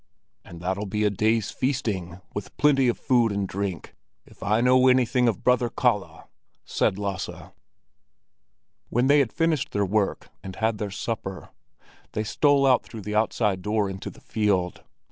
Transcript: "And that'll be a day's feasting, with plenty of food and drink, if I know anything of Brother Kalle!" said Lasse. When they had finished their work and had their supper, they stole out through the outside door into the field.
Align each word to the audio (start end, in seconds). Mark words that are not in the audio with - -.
"And 0.43 0.61
that'll 0.61 0.87
be 0.87 1.03
a 1.03 1.11
day's 1.11 1.51
feasting, 1.51 2.21
with 2.33 2.57
plenty 2.57 2.87
of 2.87 2.97
food 2.97 3.31
and 3.31 3.47
drink, 3.47 3.93
if 4.25 4.41
I 4.41 4.59
know 4.59 4.87
anything 4.87 5.27
of 5.27 5.43
Brother 5.43 5.69
Kalle!" 5.69 6.27
said 6.65 6.97
Lasse. 6.97 7.29
When 8.89 9.05
they 9.05 9.19
had 9.19 9.31
finished 9.31 9.73
their 9.73 9.85
work 9.85 10.29
and 10.41 10.55
had 10.55 10.79
their 10.79 10.89
supper, 10.89 11.49
they 12.13 12.23
stole 12.23 12.65
out 12.65 12.81
through 12.81 13.01
the 13.01 13.13
outside 13.13 13.61
door 13.61 13.91
into 13.91 14.09
the 14.09 14.21
field. 14.21 14.83